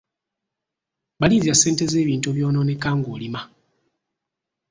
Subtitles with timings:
[1.19, 3.41] Balirira ssente z’ebintu ebyonooneka ng’olima.